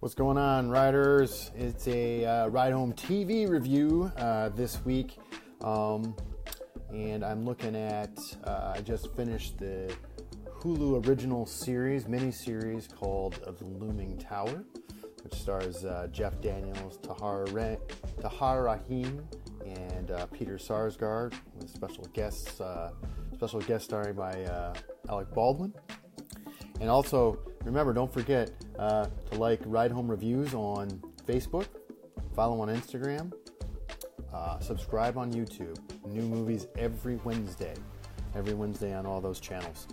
What's 0.00 0.14
going 0.14 0.38
on, 0.38 0.70
riders? 0.70 1.50
It's 1.56 1.88
a 1.88 2.24
uh, 2.24 2.46
ride 2.50 2.72
home 2.72 2.92
TV 2.92 3.48
review 3.48 4.12
uh, 4.16 4.50
this 4.50 4.84
week, 4.84 5.18
um, 5.60 6.14
and 6.92 7.24
I'm 7.24 7.44
looking 7.44 7.74
at. 7.74 8.16
Uh, 8.44 8.74
I 8.76 8.80
just 8.80 9.12
finished 9.16 9.58
the 9.58 9.92
Hulu 10.60 11.04
original 11.04 11.46
series, 11.46 12.06
mini 12.06 12.30
series 12.30 12.86
called 12.86 13.40
The 13.58 13.64
Looming 13.64 14.18
Tower, 14.18 14.62
which 15.24 15.34
stars 15.34 15.84
uh, 15.84 16.06
Jeff 16.12 16.40
Daniels, 16.40 16.98
Tahar, 16.98 17.46
Re- 17.46 17.78
Tahar 18.20 18.62
Rahim, 18.62 19.26
and 19.66 20.12
uh, 20.12 20.26
Peter 20.26 20.58
Sarsgaard, 20.58 21.34
with 21.56 21.70
special 21.70 22.04
guests, 22.12 22.60
uh, 22.60 22.92
special 23.34 23.60
guest 23.62 23.86
starring 23.86 24.14
by 24.14 24.72
Alec 25.08 25.34
Baldwin. 25.34 25.74
And 26.80 26.88
also, 26.88 27.40
remember, 27.64 27.92
don't 27.92 28.12
forget 28.12 28.52
uh, 28.78 29.06
to 29.30 29.38
like 29.38 29.60
Ride 29.66 29.90
Home 29.90 30.08
Reviews 30.08 30.54
on 30.54 30.88
Facebook, 31.26 31.66
follow 32.34 32.60
on 32.60 32.68
Instagram, 32.68 33.32
uh, 34.32 34.58
subscribe 34.60 35.18
on 35.18 35.32
YouTube. 35.32 35.78
New 36.06 36.22
movies 36.22 36.66
every 36.76 37.16
Wednesday, 37.24 37.74
every 38.34 38.54
Wednesday 38.54 38.94
on 38.94 39.06
all 39.06 39.20
those 39.20 39.40
channels. 39.40 39.88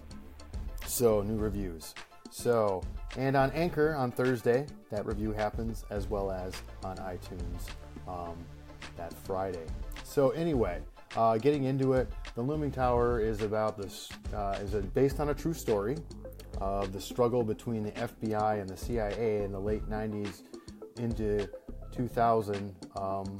So, 0.85 1.21
new 1.21 1.37
reviews. 1.37 1.93
So, 2.29 2.83
and 3.17 3.35
on 3.35 3.51
Anchor 3.51 3.95
on 3.95 4.11
Thursday, 4.11 4.65
that 4.91 5.05
review 5.05 5.31
happens 5.31 5.85
as 5.89 6.07
well 6.07 6.31
as 6.31 6.53
on 6.83 6.97
iTunes 6.97 7.69
um, 8.07 8.37
that 8.97 9.13
Friday. 9.13 9.65
So, 10.03 10.29
anyway, 10.31 10.81
uh, 11.15 11.37
getting 11.37 11.63
into 11.63 11.93
it, 11.93 12.09
the 12.35 12.41
Looming 12.41 12.71
Tower 12.71 13.19
is 13.19 13.41
about 13.41 13.77
this, 13.77 14.09
uh, 14.33 14.57
is 14.61 14.73
based 14.87 15.19
on 15.19 15.29
a 15.29 15.33
true 15.33 15.53
story 15.53 15.97
of 16.57 16.93
the 16.93 17.01
struggle 17.01 17.43
between 17.43 17.83
the 17.83 17.91
FBI 17.91 18.59
and 18.61 18.69
the 18.69 18.77
CIA 18.77 19.43
in 19.43 19.51
the 19.51 19.59
late 19.59 19.87
90s 19.89 20.43
into 20.97 21.49
2000, 21.91 22.75
um, 22.95 23.37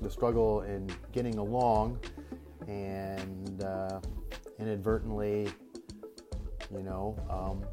the 0.00 0.10
struggle 0.10 0.62
in 0.62 0.90
getting 1.12 1.38
along, 1.38 1.98
and 2.68 3.62
uh, 3.62 4.00
inadvertently, 4.58 5.48
you 6.72 6.82
know, 6.82 7.16
um, 7.30 7.64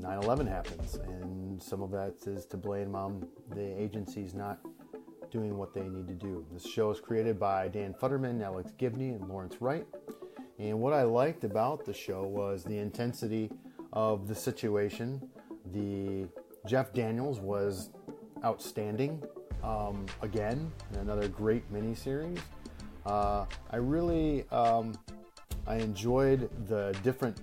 9 0.00 0.22
11 0.22 0.46
happens. 0.46 0.94
And 0.96 1.62
some 1.62 1.82
of 1.82 1.90
that 1.90 2.14
is 2.26 2.46
to 2.46 2.56
blame 2.56 2.94
on 2.94 3.26
the 3.54 3.80
agencies 3.80 4.34
not 4.34 4.58
doing 5.30 5.56
what 5.56 5.74
they 5.74 5.88
need 5.88 6.08
to 6.08 6.14
do. 6.14 6.44
This 6.52 6.66
show 6.66 6.90
is 6.90 7.00
created 7.00 7.38
by 7.38 7.68
Dan 7.68 7.94
Futterman, 7.94 8.42
Alex 8.42 8.72
Gibney, 8.78 9.10
and 9.10 9.28
Lawrence 9.28 9.56
Wright. 9.60 9.86
And 10.58 10.80
what 10.80 10.92
I 10.92 11.02
liked 11.02 11.44
about 11.44 11.84
the 11.84 11.92
show 11.92 12.22
was 12.22 12.64
the 12.64 12.78
intensity 12.78 13.50
of 13.92 14.28
the 14.28 14.34
situation. 14.34 15.20
The 15.72 16.26
Jeff 16.66 16.92
Daniels 16.92 17.40
was 17.40 17.90
outstanding 18.44 19.22
um, 19.62 20.06
again 20.22 20.70
in 20.92 21.00
another 21.00 21.28
great 21.28 21.70
miniseries. 21.72 22.38
Uh, 23.06 23.46
I 23.70 23.76
really 23.76 24.48
um, 24.50 24.98
I 25.66 25.76
enjoyed 25.76 26.50
the 26.68 26.96
different 27.02 27.40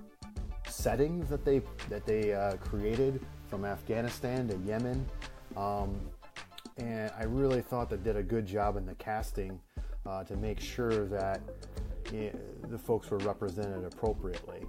settings 0.67 1.29
that 1.29 1.45
they 1.45 1.61
that 1.89 2.05
they 2.05 2.33
uh, 2.33 2.57
created 2.57 3.25
from 3.47 3.66
Afghanistan 3.66 4.47
to 4.47 4.57
Yemen, 4.57 5.05
um, 5.55 5.99
and 6.77 7.11
I 7.17 7.23
really 7.23 7.61
thought 7.61 7.89
they 7.89 7.97
did 7.97 8.16
a 8.16 8.23
good 8.23 8.45
job 8.45 8.77
in 8.77 8.85
the 8.85 8.95
casting 8.95 9.59
uh, 10.05 10.23
to 10.25 10.35
make 10.35 10.59
sure 10.59 11.05
that 11.07 11.41
you 12.11 12.31
the 12.69 12.77
folks 12.77 13.09
were 13.09 13.17
represented 13.19 13.85
appropriately. 13.85 14.61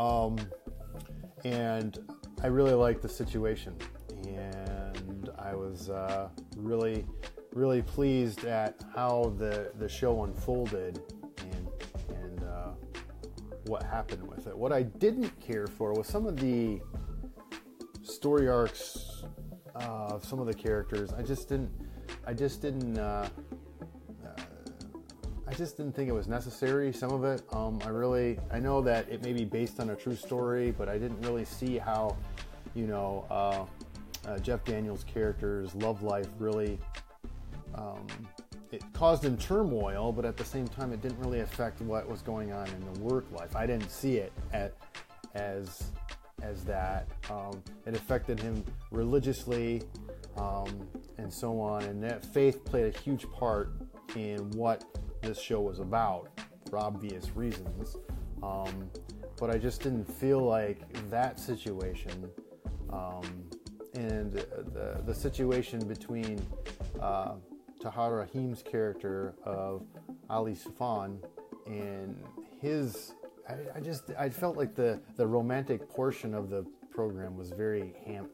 Um, 0.00 0.38
and 1.44 1.98
I 2.42 2.46
really 2.46 2.72
liked 2.72 3.02
the 3.02 3.08
situation, 3.08 3.76
and 4.26 5.28
I 5.38 5.54
was 5.54 5.90
uh, 5.90 6.30
really, 6.56 7.04
really 7.52 7.82
pleased 7.82 8.46
at 8.46 8.82
how 8.94 9.34
the 9.36 9.72
the 9.78 9.86
show 9.86 10.24
unfolded 10.24 11.02
and 11.38 11.68
and 12.08 12.42
uh, 12.44 12.70
what 13.66 13.82
happened 13.82 14.26
with 14.26 14.46
it. 14.46 14.56
What 14.56 14.72
I 14.72 14.84
didn't 14.84 15.38
care 15.38 15.66
for 15.66 15.92
was 15.92 16.06
some 16.06 16.24
of 16.26 16.38
the 16.38 16.80
story 18.02 18.48
arcs 18.48 19.24
uh, 19.76 20.14
of 20.14 20.24
some 20.24 20.40
of 20.40 20.46
the 20.46 20.54
characters. 20.54 21.12
I 21.12 21.20
just 21.20 21.46
didn't. 21.46 21.72
I 22.26 22.32
just 22.32 22.62
didn't. 22.62 22.98
I 25.50 25.54
just 25.54 25.76
didn't 25.76 25.96
think 25.96 26.08
it 26.08 26.12
was 26.12 26.28
necessary. 26.28 26.92
Some 26.92 27.10
of 27.10 27.24
it, 27.24 27.42
um, 27.52 27.80
I 27.84 27.88
really, 27.88 28.38
I 28.52 28.60
know 28.60 28.80
that 28.82 29.08
it 29.08 29.24
may 29.24 29.32
be 29.32 29.44
based 29.44 29.80
on 29.80 29.90
a 29.90 29.96
true 29.96 30.14
story, 30.14 30.70
but 30.70 30.88
I 30.88 30.96
didn't 30.96 31.20
really 31.22 31.44
see 31.44 31.76
how, 31.76 32.16
you 32.76 32.86
know, 32.86 33.26
uh, 33.28 33.64
uh, 34.28 34.38
Jeff 34.38 34.64
Daniels' 34.64 35.02
character's 35.02 35.74
love 35.74 36.04
life 36.04 36.28
really, 36.38 36.78
um, 37.74 38.06
it 38.70 38.84
caused 38.92 39.24
him 39.24 39.36
turmoil, 39.36 40.12
but 40.12 40.24
at 40.24 40.36
the 40.36 40.44
same 40.44 40.68
time, 40.68 40.92
it 40.92 41.02
didn't 41.02 41.18
really 41.18 41.40
affect 41.40 41.80
what 41.80 42.08
was 42.08 42.22
going 42.22 42.52
on 42.52 42.68
in 42.68 42.94
the 42.94 43.00
work 43.00 43.24
life. 43.32 43.56
I 43.56 43.66
didn't 43.66 43.90
see 43.90 44.18
it 44.18 44.32
at, 44.52 44.74
as 45.34 45.90
as 46.42 46.62
that. 46.64 47.08
Um, 47.28 47.60
it 47.86 47.96
affected 47.96 48.38
him 48.38 48.64
religiously 48.92 49.82
um, 50.36 50.88
and 51.18 51.30
so 51.30 51.60
on, 51.60 51.82
and 51.82 52.00
that 52.04 52.24
faith 52.24 52.64
played 52.64 52.94
a 52.94 52.98
huge 53.00 53.28
part 53.32 53.72
in 54.14 54.48
what 54.52 54.84
this 55.22 55.40
show 55.40 55.60
was 55.60 55.78
about 55.78 56.28
for 56.68 56.78
obvious 56.78 57.30
reasons. 57.34 57.96
Um, 58.42 58.90
but 59.38 59.50
I 59.50 59.58
just 59.58 59.82
didn't 59.82 60.04
feel 60.04 60.40
like 60.40 60.80
that 61.10 61.38
situation 61.38 62.30
um, 62.92 63.44
and 63.94 64.32
the, 64.32 65.00
the 65.04 65.14
situation 65.14 65.86
between 65.86 66.40
uh, 67.00 67.34
Tahar 67.80 68.26
Rahim's 68.26 68.62
character 68.62 69.34
of 69.44 69.82
Ali 70.28 70.54
Soufan 70.54 71.18
and 71.66 72.16
his 72.60 73.14
I, 73.48 73.78
I, 73.78 73.80
just 73.80 74.10
I 74.18 74.28
felt 74.28 74.56
like 74.56 74.74
the 74.74 75.00
the 75.16 75.26
romantic 75.26 75.88
portion 75.88 76.34
of 76.34 76.50
the 76.50 76.64
program 76.90 77.36
was 77.36 77.50
very 77.50 77.94
ham 78.04 78.28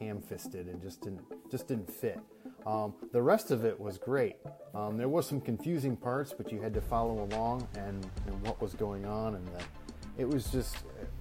ham-fisted 0.00 0.68
and 0.68 0.80
just 0.80 1.02
didn't 1.02 1.22
just 1.50 1.68
didn't 1.68 1.90
fit. 1.92 2.20
Um, 2.64 2.94
the 3.12 3.20
rest 3.20 3.50
of 3.50 3.64
it 3.64 3.78
was 3.78 3.98
great. 3.98 4.36
Um, 4.74 4.96
there 4.96 5.08
was 5.08 5.26
some 5.26 5.40
confusing 5.40 5.96
parts, 5.96 6.32
but 6.36 6.50
you 6.50 6.60
had 6.60 6.72
to 6.74 6.80
follow 6.80 7.24
along 7.24 7.68
and, 7.76 8.06
and 8.26 8.42
what 8.42 8.60
was 8.60 8.74
going 8.74 9.04
on, 9.04 9.34
and 9.34 9.48
it 10.16 10.28
was 10.28 10.46
just 10.46 10.76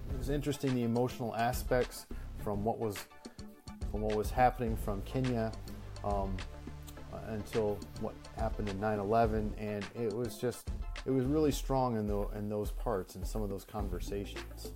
it 0.09 0.17
was 0.17 0.29
interesting 0.29 0.73
the 0.73 0.83
emotional 0.83 1.35
aspects 1.35 2.05
from 2.39 2.63
what 2.63 2.79
was 2.79 2.97
from 3.91 4.01
what 4.01 4.15
was 4.15 4.31
happening 4.31 4.77
from 4.77 5.01
Kenya 5.01 5.51
um, 6.03 6.35
until 7.27 7.77
what 7.99 8.13
happened 8.37 8.69
in 8.69 8.79
9/11, 8.79 9.51
and 9.57 9.85
it 9.95 10.13
was 10.13 10.37
just 10.37 10.69
it 11.05 11.11
was 11.11 11.25
really 11.25 11.51
strong 11.51 11.97
in, 11.97 12.07
the, 12.07 12.27
in 12.37 12.47
those 12.47 12.71
parts 12.71 13.15
and 13.15 13.25
some 13.25 13.41
of 13.41 13.49
those 13.49 13.65
conversations. 13.65 14.71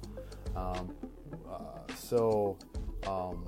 Um, 0.56 0.96
uh, 1.50 1.94
so, 1.96 2.58
um, 3.06 3.46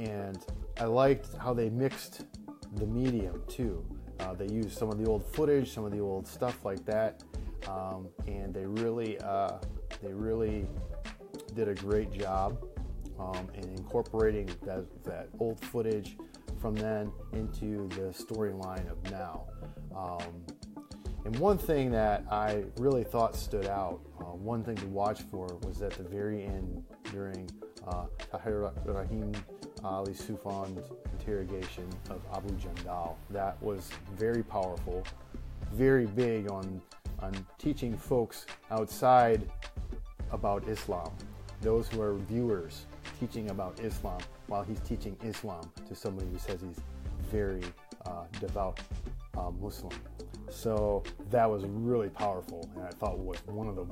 and 0.00 0.38
I 0.80 0.84
liked 0.84 1.28
how 1.36 1.54
they 1.54 1.70
mixed 1.70 2.24
the 2.76 2.86
medium 2.86 3.42
too. 3.46 3.84
Uh, 4.20 4.34
they 4.34 4.46
used 4.46 4.76
some 4.76 4.90
of 4.90 4.98
the 4.98 5.06
old 5.06 5.24
footage, 5.24 5.72
some 5.72 5.84
of 5.84 5.92
the 5.92 6.00
old 6.00 6.26
stuff 6.26 6.64
like 6.64 6.84
that, 6.84 7.22
um, 7.68 8.08
and 8.26 8.52
they 8.54 8.66
really, 8.66 9.18
uh, 9.20 9.52
they 10.02 10.12
really 10.12 10.66
did 11.54 11.68
a 11.68 11.74
great 11.74 12.12
job 12.12 12.62
um, 13.18 13.48
in 13.54 13.68
incorporating 13.70 14.48
that, 14.64 14.84
that 15.04 15.28
old 15.38 15.60
footage 15.60 16.16
from 16.60 16.74
then 16.74 17.10
into 17.32 17.88
the 17.88 18.12
storyline 18.12 18.90
of 18.90 19.10
now. 19.10 19.46
Um, 19.96 20.44
and 21.24 21.38
one 21.38 21.58
thing 21.58 21.90
that 21.90 22.24
I 22.30 22.64
really 22.78 23.04
thought 23.04 23.36
stood 23.36 23.66
out, 23.66 24.00
uh, 24.20 24.24
one 24.24 24.64
thing 24.64 24.76
to 24.76 24.86
watch 24.86 25.20
for, 25.30 25.46
was 25.64 25.82
at 25.82 25.92
the 25.92 26.02
very 26.02 26.44
end 26.44 26.82
during 27.12 27.50
uh, 27.86 28.06
Tahar 28.30 28.72
Rahim 28.84 29.32
Ali 29.84 30.14
Soufan's 30.14 30.90
interrogation 31.18 31.88
of 32.10 32.20
Abu 32.34 32.50
Jandal. 32.54 33.14
That 33.30 33.60
was 33.62 33.90
very 34.16 34.42
powerful, 34.42 35.04
very 35.72 36.06
big 36.06 36.50
on, 36.50 36.80
on 37.20 37.32
teaching 37.58 37.96
folks 37.96 38.46
outside 38.70 39.48
about 40.32 40.66
Islam, 40.68 41.12
those 41.60 41.88
who 41.88 42.00
are 42.00 42.14
viewers 42.14 42.86
teaching 43.18 43.50
about 43.50 43.78
Islam 43.80 44.20
while 44.46 44.62
he's 44.62 44.80
teaching 44.80 45.16
Islam 45.22 45.70
to 45.88 45.94
somebody 45.94 46.28
who 46.30 46.38
says 46.38 46.60
he's 46.60 46.80
very 47.30 47.62
uh, 48.06 48.24
devout 48.40 48.80
uh, 49.36 49.50
Muslim. 49.50 49.92
So 50.50 51.02
that 51.30 51.48
was 51.48 51.64
really 51.64 52.08
powerful, 52.08 52.68
and 52.74 52.84
I 52.84 52.90
thought 52.90 53.18
was 53.18 53.38
one 53.46 53.68
of 53.68 53.76
the 53.76 53.84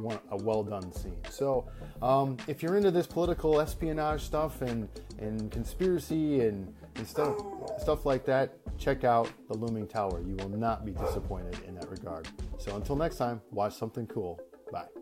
one, 0.00 0.18
a 0.30 0.36
well 0.36 0.62
done 0.62 0.92
scene. 0.92 1.16
So 1.30 1.66
um, 2.02 2.36
if 2.46 2.62
you're 2.62 2.76
into 2.76 2.90
this 2.90 3.06
political 3.06 3.60
espionage 3.60 4.22
stuff 4.22 4.62
and 4.62 4.88
and 5.18 5.50
conspiracy 5.50 6.40
and, 6.40 6.72
and 6.96 7.06
stuff 7.06 7.36
stuff 7.78 8.04
like 8.04 8.24
that, 8.26 8.58
check 8.78 9.04
out 9.04 9.30
the 9.48 9.56
Looming 9.56 9.86
Tower. 9.86 10.20
You 10.20 10.36
will 10.36 10.50
not 10.50 10.84
be 10.84 10.92
disappointed 10.92 11.58
in 11.66 11.74
that 11.76 11.90
regard. 11.90 12.28
So 12.58 12.76
until 12.76 12.96
next 12.96 13.16
time, 13.16 13.40
watch 13.50 13.74
something 13.74 14.06
cool. 14.06 14.40
Bye. 14.70 15.01